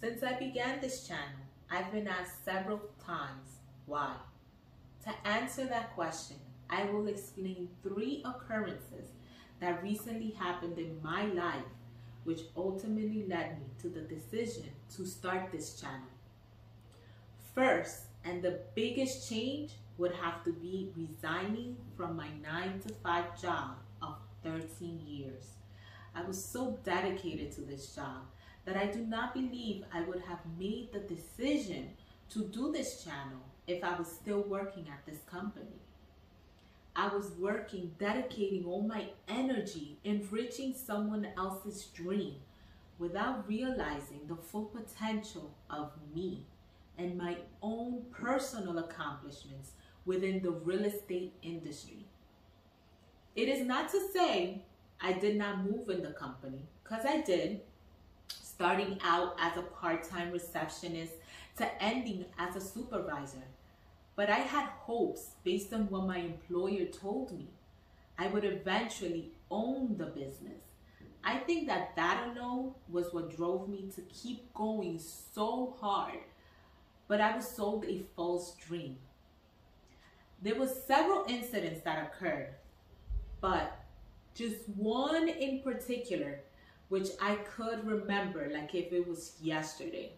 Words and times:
Since 0.00 0.22
I 0.22 0.38
began 0.38 0.80
this 0.80 1.06
channel, 1.06 1.40
I've 1.70 1.90
been 1.90 2.06
asked 2.06 2.44
several 2.44 2.80
times 3.04 3.60
why. 3.86 4.14
To 5.04 5.28
answer 5.28 5.64
that 5.64 5.94
question, 5.94 6.36
I 6.68 6.84
will 6.84 7.08
explain 7.08 7.68
three 7.82 8.22
occurrences 8.24 9.10
that 9.60 9.82
recently 9.82 10.32
happened 10.32 10.78
in 10.78 11.00
my 11.02 11.24
life 11.26 11.64
which 12.24 12.40
ultimately 12.56 13.24
led 13.28 13.58
me 13.58 13.66
to 13.80 13.88
the 13.88 14.00
decision 14.00 14.64
to 14.96 15.06
start 15.06 15.52
this 15.52 15.80
channel. 15.80 16.10
First, 17.54 18.06
and 18.24 18.42
the 18.42 18.58
biggest 18.74 19.30
change 19.30 19.74
would 19.96 20.12
have 20.12 20.42
to 20.44 20.52
be 20.52 20.90
resigning 20.96 21.76
from 21.96 22.16
my 22.16 22.28
9 22.42 22.80
to 22.80 22.94
5 22.94 23.40
job 23.40 23.76
of 24.02 24.16
13 24.42 25.00
years. 25.06 25.52
I 26.14 26.22
was 26.22 26.44
so 26.44 26.78
dedicated 26.84 27.52
to 27.52 27.60
this 27.60 27.94
job 27.94 28.26
that 28.66 28.76
I 28.76 28.86
do 28.86 28.98
not 28.98 29.32
believe 29.32 29.84
I 29.92 30.02
would 30.02 30.20
have 30.28 30.40
made 30.58 30.92
the 30.92 30.98
decision 30.98 31.90
to 32.30 32.44
do 32.44 32.72
this 32.72 33.02
channel 33.02 33.40
if 33.66 33.82
I 33.82 33.96
was 33.96 34.08
still 34.08 34.42
working 34.42 34.86
at 34.92 35.06
this 35.06 35.22
company. 35.30 35.80
I 36.94 37.08
was 37.08 37.30
working, 37.38 37.92
dedicating 37.98 38.64
all 38.66 38.82
my 38.82 39.06
energy, 39.28 39.98
enriching 40.04 40.74
someone 40.74 41.28
else's 41.36 41.84
dream 41.86 42.34
without 42.98 43.46
realizing 43.46 44.20
the 44.26 44.36
full 44.36 44.64
potential 44.64 45.54
of 45.70 45.92
me 46.14 46.46
and 46.98 47.16
my 47.16 47.36
own 47.62 48.02
personal 48.10 48.78
accomplishments 48.78 49.72
within 50.06 50.42
the 50.42 50.50
real 50.50 50.84
estate 50.84 51.34
industry. 51.42 52.06
It 53.34 53.48
is 53.48 53.66
not 53.66 53.90
to 53.90 54.00
say 54.12 54.62
I 55.00 55.12
did 55.12 55.36
not 55.36 55.64
move 55.64 55.90
in 55.90 56.02
the 56.02 56.12
company, 56.12 56.62
because 56.82 57.04
I 57.04 57.20
did, 57.20 57.60
starting 58.56 58.98
out 59.04 59.36
as 59.38 59.56
a 59.58 59.62
part-time 59.62 60.32
receptionist 60.32 61.12
to 61.58 61.82
ending 61.82 62.24
as 62.38 62.56
a 62.56 62.60
supervisor. 62.60 63.44
But 64.16 64.30
I 64.30 64.38
had 64.38 64.64
hopes 64.64 65.32
based 65.44 65.74
on 65.74 65.90
what 65.90 66.06
my 66.06 66.16
employer 66.18 66.86
told 66.86 67.36
me. 67.36 67.48
I 68.18 68.28
would 68.28 68.44
eventually 68.44 69.32
own 69.50 69.98
the 69.98 70.06
business. 70.06 70.62
I 71.22 71.36
think 71.36 71.66
that 71.66 71.94
that 71.96 72.28
alone 72.28 72.72
was 72.88 73.12
what 73.12 73.36
drove 73.36 73.68
me 73.68 73.90
to 73.94 74.00
keep 74.02 74.54
going 74.54 74.98
so 74.98 75.76
hard. 75.78 76.20
But 77.08 77.20
I 77.20 77.36
was 77.36 77.46
sold 77.46 77.84
a 77.84 78.04
false 78.16 78.54
dream. 78.54 78.96
There 80.40 80.54
was 80.54 80.82
several 80.84 81.26
incidents 81.28 81.82
that 81.82 82.06
occurred, 82.06 82.54
but 83.40 83.84
just 84.34 84.68
one 84.76 85.28
in 85.28 85.60
particular, 85.60 86.40
which 86.88 87.08
I 87.20 87.36
could 87.36 87.86
remember 87.86 88.50
like 88.52 88.74
if 88.74 88.92
it 88.92 89.06
was 89.06 89.34
yesterday. 89.40 90.12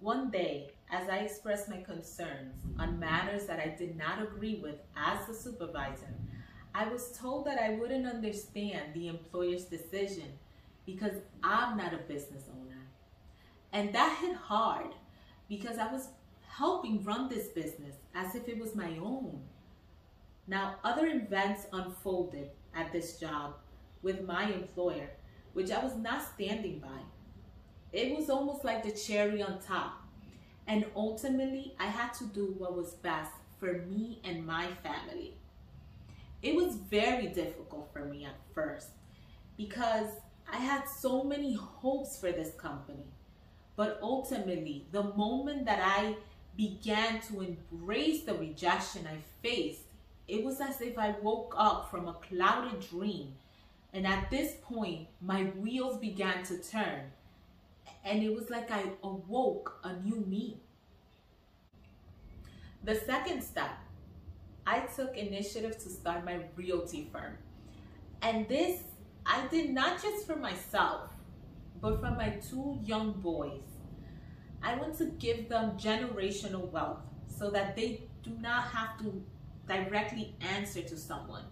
One 0.00 0.30
day, 0.30 0.70
as 0.90 1.08
I 1.08 1.18
expressed 1.18 1.68
my 1.68 1.80
concerns 1.80 2.56
on 2.78 2.98
matters 2.98 3.46
that 3.46 3.58
I 3.58 3.74
did 3.78 3.96
not 3.96 4.22
agree 4.22 4.60
with 4.62 4.76
as 4.96 5.26
the 5.26 5.34
supervisor, 5.34 6.12
I 6.74 6.88
was 6.88 7.16
told 7.16 7.46
that 7.46 7.58
I 7.58 7.70
wouldn't 7.70 8.06
understand 8.06 8.92
the 8.92 9.08
employer's 9.08 9.64
decision 9.64 10.38
because 10.84 11.14
I'm 11.42 11.76
not 11.76 11.94
a 11.94 11.98
business 11.98 12.44
owner. 12.50 12.82
And 13.72 13.94
that 13.94 14.18
hit 14.20 14.36
hard 14.36 14.94
because 15.48 15.78
I 15.78 15.90
was 15.90 16.08
helping 16.48 17.02
run 17.02 17.28
this 17.28 17.48
business 17.48 17.96
as 18.14 18.34
if 18.34 18.48
it 18.48 18.58
was 18.58 18.74
my 18.74 18.98
own. 18.98 19.40
Now, 20.46 20.76
other 20.84 21.06
events 21.06 21.66
unfolded 21.72 22.50
at 22.74 22.92
this 22.92 23.18
job 23.18 23.54
with 24.04 24.24
my 24.24 24.44
employer, 24.52 25.10
which 25.54 25.72
I 25.72 25.82
was 25.82 25.96
not 25.96 26.22
standing 26.34 26.78
by. 26.78 27.00
It 27.92 28.14
was 28.14 28.30
almost 28.30 28.64
like 28.64 28.84
the 28.84 28.92
cherry 28.92 29.42
on 29.42 29.58
top. 29.60 30.02
And 30.66 30.86
ultimately, 30.94 31.74
I 31.80 31.86
had 31.86 32.12
to 32.14 32.24
do 32.26 32.54
what 32.58 32.76
was 32.76 32.94
best 32.94 33.32
for 33.58 33.84
me 33.88 34.20
and 34.24 34.46
my 34.46 34.68
family. 34.82 35.34
It 36.42 36.54
was 36.54 36.76
very 36.76 37.28
difficult 37.28 37.90
for 37.92 38.04
me 38.04 38.24
at 38.24 38.36
first 38.54 38.88
because 39.56 40.08
I 40.52 40.56
had 40.56 40.84
so 40.88 41.24
many 41.24 41.54
hopes 41.54 42.18
for 42.18 42.30
this 42.30 42.52
company. 42.54 43.06
But 43.76 43.98
ultimately, 44.02 44.86
the 44.92 45.02
moment 45.02 45.64
that 45.64 45.80
I 45.82 46.16
began 46.56 47.20
to 47.22 47.40
embrace 47.40 48.22
the 48.22 48.34
rejection 48.34 49.06
I 49.06 49.16
faced, 49.42 49.82
it 50.28 50.44
was 50.44 50.60
as 50.60 50.80
if 50.80 50.98
I 50.98 51.14
woke 51.22 51.54
up 51.56 51.90
from 51.90 52.08
a 52.08 52.14
clouded 52.14 52.80
dream. 52.88 53.34
And 53.94 54.06
at 54.06 54.30
this 54.30 54.56
point, 54.62 55.08
my 55.22 55.44
wheels 55.44 55.98
began 55.98 56.42
to 56.44 56.58
turn 56.58 57.12
and 58.04 58.22
it 58.22 58.34
was 58.34 58.50
like 58.50 58.70
I 58.70 58.84
awoke 59.02 59.80
a 59.82 59.94
new 59.94 60.20
me. 60.26 60.58
The 62.84 62.94
second 62.94 63.42
step, 63.42 63.70
I 64.66 64.80
took 64.80 65.16
initiative 65.16 65.78
to 65.78 65.88
start 65.88 66.24
my 66.24 66.40
realty 66.54 67.08
firm. 67.10 67.38
And 68.20 68.46
this, 68.46 68.82
I 69.24 69.46
did 69.48 69.70
not 69.70 70.02
just 70.02 70.26
for 70.26 70.36
myself, 70.36 71.10
but 71.80 72.00
for 72.00 72.10
my 72.10 72.30
two 72.50 72.78
young 72.84 73.12
boys. 73.12 73.62
I 74.62 74.76
want 74.76 74.98
to 74.98 75.06
give 75.06 75.48
them 75.48 75.78
generational 75.78 76.70
wealth 76.70 77.00
so 77.26 77.50
that 77.50 77.76
they 77.76 78.02
do 78.22 78.30
not 78.40 78.64
have 78.64 78.98
to 78.98 79.22
directly 79.66 80.34
answer 80.40 80.82
to 80.82 80.96
someone, 80.96 81.44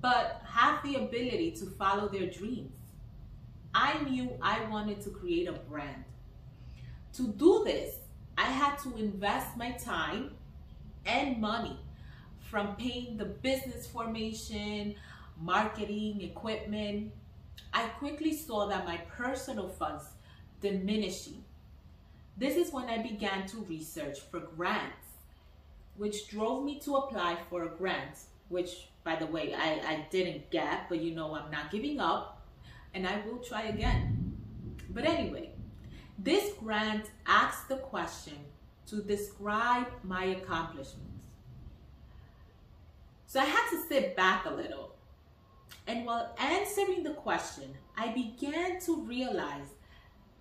but 0.00 0.42
have 0.46 0.82
the 0.82 0.96
ability 0.96 1.52
to 1.52 1.66
follow 1.66 2.08
their 2.08 2.26
dreams. 2.26 2.72
I 3.74 4.02
knew 4.02 4.30
I 4.40 4.64
wanted 4.66 5.00
to 5.02 5.10
create 5.10 5.48
a 5.48 5.52
brand. 5.52 6.04
To 7.14 7.28
do 7.28 7.62
this, 7.64 7.96
I 8.36 8.44
had 8.44 8.76
to 8.78 8.96
invest 8.96 9.56
my 9.56 9.72
time 9.72 10.32
and 11.04 11.40
money 11.40 11.78
from 12.40 12.76
paying 12.76 13.16
the 13.16 13.24
business 13.24 13.86
formation, 13.86 14.94
marketing, 15.40 16.22
equipment. 16.22 17.12
I 17.72 17.86
quickly 17.88 18.32
saw 18.32 18.66
that 18.66 18.86
my 18.86 18.98
personal 19.16 19.68
funds 19.68 20.04
diminishing. 20.60 21.44
This 22.36 22.56
is 22.56 22.72
when 22.72 22.86
I 22.88 22.98
began 22.98 23.46
to 23.48 23.58
research 23.68 24.20
for 24.20 24.40
grants, 24.40 25.08
which 25.96 26.28
drove 26.28 26.64
me 26.64 26.78
to 26.80 26.96
apply 26.96 27.38
for 27.50 27.64
a 27.64 27.68
grant, 27.68 28.18
which 28.48 28.88
by 29.08 29.16
the 29.16 29.26
way, 29.26 29.54
I, 29.54 29.80
I 29.92 30.06
didn't 30.10 30.50
get, 30.50 30.88
but 30.90 31.00
you 31.00 31.14
know 31.14 31.34
I'm 31.34 31.50
not 31.50 31.70
giving 31.70 31.98
up 31.98 32.46
and 32.92 33.06
I 33.06 33.22
will 33.26 33.38
try 33.38 33.62
again. 33.62 34.36
But 34.90 35.06
anyway, 35.06 35.48
this 36.18 36.52
grant 36.60 37.06
asks 37.26 37.66
the 37.68 37.76
question 37.76 38.34
to 38.88 38.96
describe 38.96 39.86
my 40.02 40.24
accomplishments. 40.24 41.22
So 43.26 43.40
I 43.40 43.44
had 43.44 43.70
to 43.70 43.82
sit 43.88 44.14
back 44.14 44.44
a 44.44 44.50
little. 44.50 44.94
And 45.86 46.04
while 46.04 46.34
answering 46.38 47.02
the 47.02 47.14
question, 47.14 47.74
I 47.96 48.08
began 48.08 48.78
to 48.80 49.02
realize 49.02 49.68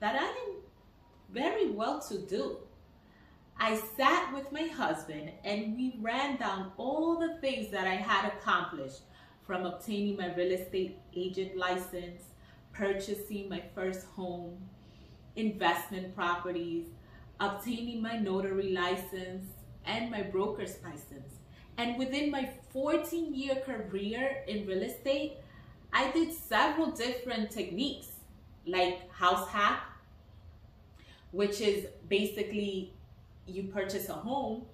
that 0.02 0.16
I 0.16 0.26
am 0.26 0.56
very 1.32 1.70
well 1.70 2.02
to 2.10 2.18
do. 2.18 2.58
I 3.60 3.76
sat 3.98 4.34
with 4.34 4.52
my 4.52 4.64
husband 4.68 5.32
and 5.44 5.76
we 5.76 5.98
ran 6.00 6.38
down 6.38 6.72
all 6.78 7.20
the 7.20 7.38
things 7.42 7.72
that 7.72 7.88
I 7.88 7.96
had 7.96 8.32
accomplished 8.32 9.02
from 9.46 9.66
obtaining 9.66 10.18
my 10.18 10.34
real 10.36 10.52
estate 10.52 11.00
agent 11.16 11.58
license, 11.58 12.22
purchasing 12.72 13.50
my 13.50 13.64
first 13.74 14.06
home, 14.08 14.58
investment 15.36 16.16
properties, 16.16 16.86
obtaining 17.40 18.02
my 18.02 18.18
notary 18.18 18.74
license, 18.74 19.48
and 19.86 20.12
my 20.12 20.22
broker's 20.22 20.78
license. 20.84 21.40
And 21.78 21.98
within 21.98 22.30
my 22.30 22.50
14 22.74 23.34
year 23.34 23.56
career 23.56 24.44
in 24.48 24.68
real 24.68 24.84
estate, 24.84 25.38
I 25.94 26.12
did 26.12 26.34
several 26.34 26.92
different 26.92 27.50
techniques 27.50 28.10
like 28.68 29.10
house 29.12 29.48
hack, 29.50 29.82
which 31.32 31.62
is 31.62 31.88
basically 32.10 32.94
you 33.48 33.64
purchase 33.64 34.10
a 34.10 34.14
home, 34.14 34.66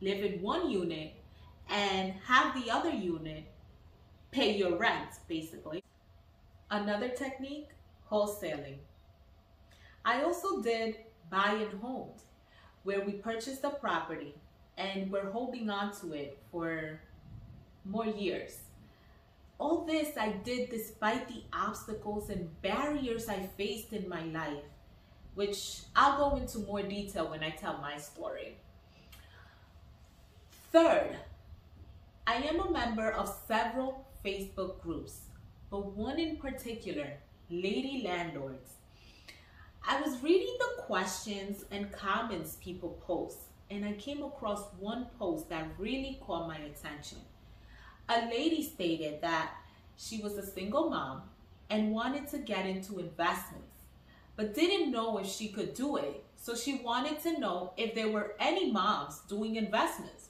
live 0.00 0.22
in 0.22 0.42
one 0.42 0.70
unit, 0.70 1.14
and 1.68 2.12
have 2.26 2.54
the 2.54 2.70
other 2.70 2.90
unit 2.90 3.44
pay 4.30 4.56
your 4.56 4.76
rent, 4.76 5.10
basically. 5.26 5.82
Another 6.70 7.08
technique, 7.08 7.68
wholesaling. 8.10 8.76
I 10.04 10.22
also 10.22 10.62
did 10.62 10.96
buy 11.30 11.52
and 11.60 11.80
hold, 11.80 12.22
where 12.84 13.04
we 13.04 13.12
purchased 13.12 13.62
the 13.62 13.70
property 13.70 14.34
and 14.76 15.10
we're 15.10 15.30
holding 15.30 15.68
on 15.70 15.92
to 16.00 16.12
it 16.12 16.38
for 16.50 17.00
more 17.84 18.06
years. 18.06 18.60
All 19.58 19.84
this 19.84 20.16
I 20.16 20.32
did 20.44 20.70
despite 20.70 21.26
the 21.28 21.42
obstacles 21.52 22.30
and 22.30 22.48
barriers 22.62 23.28
I 23.28 23.48
faced 23.56 23.92
in 23.92 24.08
my 24.08 24.22
life, 24.26 24.62
which 25.38 25.82
I'll 25.94 26.18
go 26.18 26.36
into 26.36 26.58
more 26.58 26.82
detail 26.82 27.30
when 27.30 27.44
I 27.44 27.50
tell 27.50 27.78
my 27.78 27.96
story. 27.96 28.56
Third, 30.72 31.16
I 32.26 32.34
am 32.34 32.58
a 32.58 32.70
member 32.70 33.12
of 33.12 33.32
several 33.46 34.04
Facebook 34.24 34.80
groups 34.82 35.28
but 35.70 35.92
one 35.94 36.18
in 36.18 36.36
particular 36.36 37.12
Lady 37.50 38.02
Landlords. 38.04 38.72
I 39.86 40.00
was 40.00 40.22
reading 40.22 40.56
the 40.58 40.82
questions 40.82 41.64
and 41.70 41.92
comments 41.92 42.58
people 42.60 43.00
post, 43.06 43.38
and 43.70 43.84
I 43.84 43.92
came 43.92 44.22
across 44.22 44.64
one 44.80 45.06
post 45.18 45.48
that 45.50 45.68
really 45.78 46.18
caught 46.26 46.48
my 46.48 46.58
attention. 46.58 47.18
A 48.08 48.26
lady 48.26 48.62
stated 48.62 49.20
that 49.20 49.52
she 49.96 50.18
was 50.18 50.36
a 50.36 50.46
single 50.46 50.90
mom 50.90 51.22
and 51.70 51.92
wanted 51.92 52.28
to 52.28 52.38
get 52.38 52.66
into 52.66 52.98
investments, 52.98 53.77
but 54.38 54.54
didn't 54.54 54.92
know 54.92 55.18
if 55.18 55.26
she 55.26 55.48
could 55.48 55.74
do 55.74 55.96
it. 55.96 56.24
So 56.36 56.54
she 56.54 56.76
wanted 56.76 57.20
to 57.22 57.40
know 57.40 57.72
if 57.76 57.92
there 57.92 58.08
were 58.08 58.36
any 58.38 58.70
moms 58.70 59.18
doing 59.28 59.56
investments. 59.56 60.28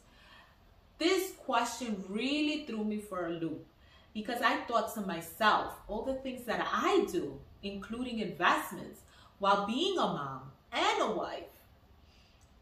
This 0.96 1.32
question 1.44 2.02
really 2.08 2.64
threw 2.64 2.84
me 2.84 3.00
for 3.00 3.26
a 3.26 3.32
loop 3.32 3.66
because 4.14 4.40
I 4.40 4.56
thought 4.62 4.94
to 4.94 5.02
myself, 5.02 5.74
all 5.88 6.06
the 6.06 6.14
things 6.14 6.44
that 6.46 6.66
I 6.72 7.06
do, 7.12 7.38
including 7.62 8.20
investments, 8.20 9.02
while 9.40 9.66
being 9.66 9.98
a 9.98 10.00
mom 10.00 10.52
and 10.72 11.02
a 11.02 11.10
wife. 11.10 11.44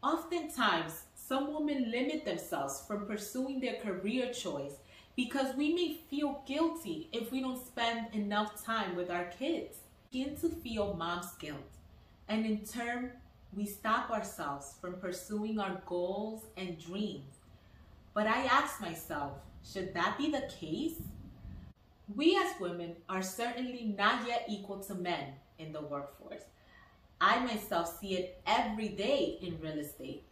Oftentimes, 0.03 1.03
some 1.15 1.53
women 1.53 1.89
limit 1.89 2.25
themselves 2.25 2.83
from 2.85 3.05
pursuing 3.05 3.61
their 3.61 3.79
career 3.79 4.33
choice 4.33 4.73
because 5.15 5.55
we 5.55 5.73
may 5.73 5.97
feel 6.09 6.43
guilty 6.45 7.07
if 7.13 7.31
we 7.31 7.39
don't 7.39 7.65
spend 7.65 8.13
enough 8.13 8.61
time 8.65 8.97
with 8.97 9.09
our 9.09 9.25
kids. 9.39 9.77
Begin 10.11 10.37
to 10.37 10.49
feel 10.49 10.93
mom's 10.93 11.33
guilt, 11.33 11.57
and 12.29 12.45
in 12.45 12.65
turn, 12.65 13.11
we 13.53 13.65
stop 13.65 14.09
ourselves 14.09 14.75
from 14.79 14.93
pursuing 14.93 15.59
our 15.59 15.81
goals 15.85 16.45
and 16.55 16.79
dreams. 16.79 17.35
But 18.13 18.25
I 18.27 18.45
ask 18.45 18.79
myself, 18.79 19.33
should 19.65 19.93
that 19.95 20.17
be 20.17 20.31
the 20.31 20.49
case? 20.59 21.01
We 22.15 22.37
as 22.37 22.59
women 22.59 22.95
are 23.09 23.21
certainly 23.21 23.93
not 23.97 24.25
yet 24.25 24.45
equal 24.47 24.79
to 24.83 24.95
men 24.95 25.33
in 25.59 25.73
the 25.73 25.81
workforce. 25.81 26.43
I 27.19 27.39
myself 27.39 27.99
see 27.99 28.15
it 28.15 28.41
every 28.47 28.89
day 28.89 29.37
in 29.41 29.59
real 29.59 29.79
estate, 29.79 30.23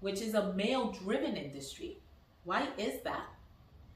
which 0.00 0.20
is 0.20 0.34
a 0.34 0.52
male 0.52 0.92
driven 0.92 1.36
industry. 1.36 1.98
Why 2.44 2.68
is 2.76 3.00
that? 3.04 3.26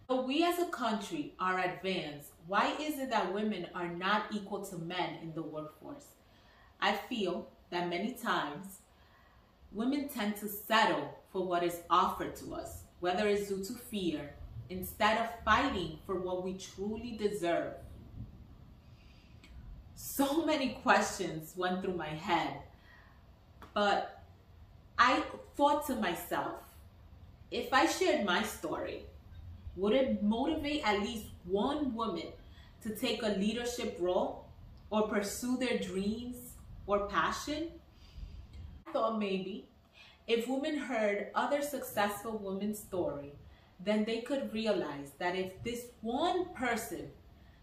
But 0.07 0.27
we 0.27 0.45
as 0.45 0.59
a 0.59 0.67
country 0.67 1.35
are 1.39 1.59
advanced. 1.59 2.31
Why 2.49 2.75
is 2.81 2.99
it 2.99 3.11
that 3.11 3.35
women 3.35 3.67
are 3.75 3.89
not 3.89 4.33
equal 4.33 4.65
to 4.65 4.79
men 4.79 5.19
in 5.23 5.35
the 5.35 5.43
workforce? 5.43 6.07
I 6.81 6.95
feel 6.95 7.47
that 7.69 7.91
many 7.91 8.15
times 8.15 8.79
women 9.71 10.09
tend 10.09 10.37
to 10.37 10.49
settle 10.49 11.15
for 11.31 11.47
what 11.47 11.63
is 11.63 11.81
offered 11.91 12.35
to 12.37 12.55
us, 12.55 12.85
whether 13.01 13.29
it's 13.29 13.51
due 13.51 13.63
to 13.65 13.75
fear, 13.75 14.33
instead 14.71 15.19
of 15.19 15.45
fighting 15.45 15.99
for 16.07 16.15
what 16.15 16.43
we 16.43 16.55
truly 16.55 17.19
deserve. 17.19 17.75
So 19.95 20.47
many 20.47 20.71
questions 20.83 21.53
went 21.55 21.83
through 21.83 21.97
my 21.97 22.09
head, 22.09 22.63
but 23.75 24.23
I 24.99 25.23
thought 25.55 25.87
to 25.89 25.97
myself, 25.97 26.63
if 27.51 27.75
I 27.75 27.85
shared 27.85 28.25
my 28.25 28.43
story, 28.43 29.05
would 29.79 29.95
it 29.95 30.23
motivate 30.23 30.83
at 30.85 31.01
least 31.01 31.27
one 31.45 31.95
woman 31.95 32.33
to 32.83 32.91
take 32.91 33.23
a 33.23 33.39
leadership 33.39 33.97
role 34.01 34.45
or 34.91 35.09
pursue 35.09 35.57
their 35.57 35.79
dreams 35.79 36.37
or 36.87 37.07
passion? 37.07 37.69
I 38.87 38.93
thought 38.93 39.19
maybe 39.19 39.69
if 40.27 40.49
women 40.49 40.77
heard 40.77 41.29
other 41.35 41.63
successful 41.63 42.39
women's 42.39 42.79
story, 42.79 43.33
then 43.85 44.05
they 44.05 44.21
could 44.21 44.53
realize 44.53 45.13
that 45.19 45.37
if 45.37 45.63
this 45.63 45.87
one 46.03 46.47
person 46.55 47.11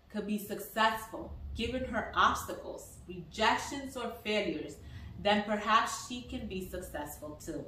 could 0.09 0.25
be 0.25 0.37
successful, 0.37 1.33
given 1.55 1.83
her 1.85 2.11
obstacles, 2.15 2.97
rejections, 3.07 3.97
or 3.97 4.13
failures, 4.23 4.77
then 5.21 5.43
perhaps 5.43 6.07
she 6.07 6.21
can 6.21 6.47
be 6.47 6.67
successful 6.69 7.37
too. 7.45 7.65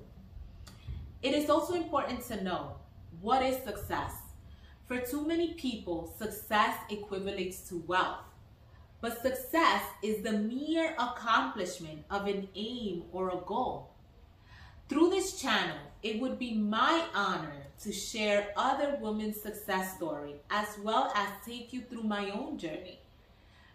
It 1.22 1.34
is 1.34 1.50
also 1.50 1.74
important 1.74 2.26
to 2.28 2.44
know 2.44 2.76
what 3.22 3.44
is 3.44 3.62
success. 3.64 4.14
For 4.88 5.00
too 5.00 5.28
many 5.28 5.54
people, 5.54 6.14
success 6.18 6.76
equates 6.90 7.68
to 7.68 7.84
wealth. 7.88 8.24
But 9.02 9.22
success 9.22 9.84
is 10.02 10.24
the 10.24 10.32
mere 10.32 10.94
accomplishment 10.94 12.06
of 12.10 12.26
an 12.26 12.48
aim 12.56 13.04
or 13.12 13.30
a 13.30 13.42
goal. 13.46 13.90
Through 14.88 15.10
this 15.10 15.40
channel, 15.40 15.78
it 16.02 16.22
would 16.22 16.40
be 16.40 16.54
my 16.54 17.06
honor 17.14 17.68
to 17.82 17.92
share 17.92 18.54
other 18.56 18.98
women's 19.02 19.42
success 19.42 19.98
story 19.98 20.36
as 20.50 20.68
well 20.82 21.12
as 21.14 21.28
take 21.46 21.74
you 21.74 21.82
through 21.82 22.04
my 22.04 22.30
own 22.30 22.58
journey. 22.58 23.00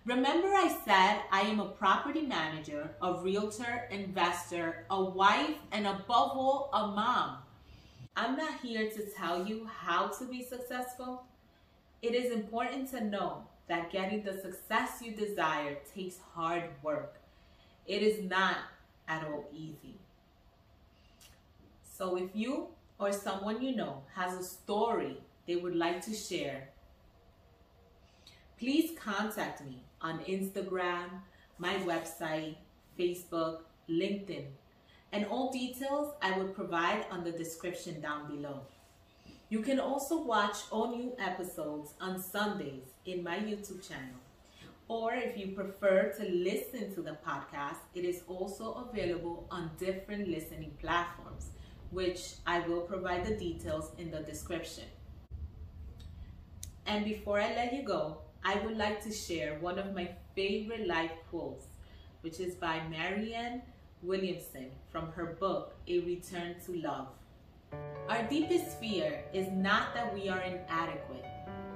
Remember 0.07 0.49
I 0.49 0.77
said 0.85 1.21
I 1.31 1.43
am 1.43 1.61
a 1.61 1.69
property 1.69 2.23
manager, 2.23 2.91
a 3.03 3.13
realtor, 3.21 3.87
investor, 3.91 4.87
a 4.91 5.05
wife, 5.05 5.57
and 5.71 5.87
above 5.87 6.33
all, 6.37 6.71
a 6.73 6.89
mom. 6.89 7.37
I'm 8.15 8.37
not 8.37 8.61
here 8.61 8.91
to 8.91 9.07
tell 9.07 9.47
you 9.47 9.67
how 9.67 10.09
to 10.09 10.25
be 10.25 10.43
successful. 10.43 11.25
It 12.03 12.15
is 12.15 12.31
important 12.33 12.91
to 12.91 13.03
know 13.03 13.45
that 13.69 13.91
getting 13.91 14.23
the 14.23 14.35
success 14.35 15.01
you 15.03 15.13
desire 15.13 15.79
takes 15.95 16.19
hard 16.35 16.65
work. 16.83 17.17
It 17.87 18.03
is 18.03 18.29
not 18.29 18.57
at 19.09 19.25
all 19.25 19.47
easy. 19.53 19.99
So 21.83 22.17
if 22.17 22.31
you 22.35 22.69
or 22.99 23.13
someone 23.13 23.63
you 23.63 23.75
know 23.75 24.03
has 24.15 24.35
a 24.35 24.45
story 24.45 25.19
they 25.47 25.57
would 25.57 25.75
like 25.75 26.05
to 26.05 26.15
share, 26.15 26.69
please 28.59 28.91
contact 28.99 29.65
me 29.65 29.85
on 30.01 30.19
Instagram, 30.21 31.09
my 31.59 31.75
website, 31.77 32.57
Facebook, 32.99 33.61
LinkedIn, 33.89 34.47
and 35.13 35.27
all 35.27 35.53
details 35.53 36.15
I 36.23 36.37
will 36.39 36.49
provide 36.49 37.07
on 37.11 37.23
the 37.23 37.33
description 37.33 38.01
down 38.01 38.29
below. 38.29 38.63
You 39.49 39.61
can 39.61 39.79
also 39.79 40.23
watch 40.23 40.57
all 40.71 40.97
new 40.97 41.13
episodes 41.19 41.93
on 42.01 42.23
Sundays 42.23 42.85
in 43.05 43.23
my 43.23 43.37
YouTube 43.37 43.87
channel. 43.87 44.17
Or 44.89 45.13
if 45.15 45.37
you 45.37 45.49
prefer 45.49 46.13
to 46.19 46.25
listen 46.25 46.95
to 46.95 47.03
the 47.03 47.19
podcast, 47.27 47.77
it 47.95 48.05
is 48.05 48.23
also 48.27 48.89
available 48.91 49.47
on 49.51 49.71
different 49.79 50.29
listening 50.29 50.73
platforms 50.81 51.51
which 51.93 52.37
I 52.47 52.61
will 52.67 52.81
provide 52.81 53.25
the 53.25 53.37
details 53.37 53.93
in 53.99 54.11
the 54.11 54.21
description. 54.21 54.85
And 56.87 57.05
before 57.05 57.39
I 57.39 57.55
let 57.55 57.73
you 57.75 57.83
go, 57.83 58.19
I 58.43 58.57
would 58.65 58.77
like 58.77 59.03
to 59.05 59.13
share 59.13 59.59
one 59.61 59.79
of 59.79 59.95
my 59.95 60.11
favorite 60.35 60.87
life 60.89 61.13
quotes, 61.31 61.67
which 62.23 62.41
is 62.41 62.55
by 62.55 62.81
Marianne 62.89 63.63
Williamson 64.03 64.71
from 64.91 65.13
her 65.13 65.37
book, 65.39 65.75
A 65.87 66.01
Return 66.01 66.57
to 66.67 66.73
Love. 66.81 67.09
Our 68.09 68.23
deepest 68.25 68.79
fear 68.79 69.25
is 69.33 69.49
not 69.51 69.95
that 69.95 70.13
we 70.13 70.29
are 70.29 70.41
inadequate. 70.41 71.25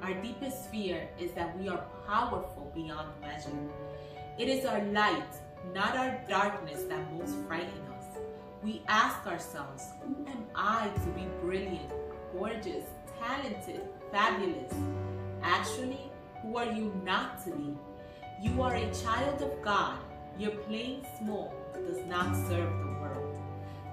Our 0.02 0.14
deepest 0.14 0.70
fear 0.70 1.08
is 1.18 1.32
that 1.32 1.58
we 1.58 1.68
are 1.68 1.84
powerful 2.06 2.70
beyond 2.74 3.08
measure. 3.20 3.50
It 4.38 4.48
is 4.48 4.64
our 4.64 4.82
light, 4.86 5.34
not 5.74 5.96
our 5.96 6.20
darkness, 6.28 6.82
that 6.84 7.12
most 7.14 7.34
frighten 7.46 7.80
us 7.90 7.96
we 8.66 8.82
ask 8.88 9.24
ourselves, 9.28 9.84
who 10.02 10.26
am 10.26 10.44
I 10.54 10.88
to 10.88 11.10
be 11.10 11.24
brilliant, 11.40 11.92
gorgeous, 12.36 12.84
talented, 13.20 13.82
fabulous? 14.10 14.72
Actually, 15.40 16.10
who 16.42 16.56
are 16.56 16.72
you 16.72 16.92
not 17.04 17.44
to 17.44 17.50
be? 17.50 17.76
You 18.42 18.60
are 18.62 18.74
a 18.74 18.92
child 18.92 19.40
of 19.40 19.62
God. 19.62 19.98
Your 20.38 20.50
playing 20.50 21.06
small 21.18 21.54
does 21.72 22.04
not 22.04 22.36
serve 22.46 22.70
the 22.80 22.92
world. 23.00 23.40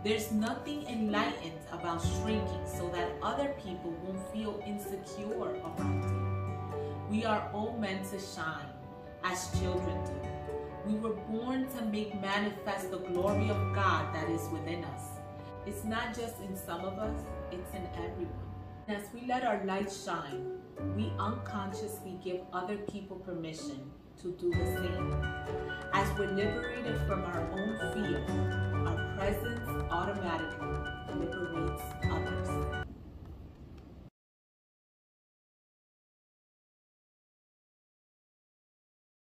There's 0.04 0.30
nothing 0.34 0.86
enlightened 0.88 1.62
about 1.72 2.02
shrinking 2.02 2.66
so 2.68 2.90
that 2.90 3.12
other 3.22 3.56
people 3.64 3.92
won't 4.04 4.20
feel 4.34 4.62
insecure 4.68 5.40
around 5.40 6.04
you. 6.04 6.84
We 7.10 7.24
are 7.24 7.50
all 7.54 7.78
meant 7.80 8.12
to 8.12 8.20
shine 8.20 8.74
as 9.24 9.58
children 9.58 9.98
do. 10.04 10.12
We 10.86 10.96
were 11.00 11.14
born 11.14 11.70
to 11.78 11.86
make 11.86 12.20
manifest 12.20 12.92
the 12.92 12.98
glory 12.98 13.50
of 13.50 13.74
God 13.74 14.14
that 14.14 14.28
is 14.30 14.50
within 14.52 14.84
us. 14.84 15.04
It's 15.66 15.86
not 15.86 16.10
just 16.14 16.42
in 16.42 16.58
some 16.58 16.84
of 16.84 17.00
us, 17.00 17.22
it's 17.54 17.74
in 17.74 17.88
everyone. 17.96 18.52
As 18.90 19.04
we 19.14 19.26
let 19.28 19.46
our 19.46 19.64
light 19.64 19.90
shine, 19.90 20.60
we 20.98 21.14
unconsciously 21.18 22.20
give 22.22 22.42
other 22.52 22.76
people 22.76 23.16
permission 23.16 23.90
to 24.22 24.32
do 24.40 24.50
the 24.52 24.66
same. 24.66 25.24
As 25.94 26.08
we're 26.18 26.32
liberated 26.32 26.98
from 27.08 27.24
our 27.24 27.42
own 27.52 27.78
fear, 27.94 28.26
our 28.88 29.16
presence 29.18 29.68
automatically 29.92 30.78
liberates 31.20 31.84
others. 32.10 32.63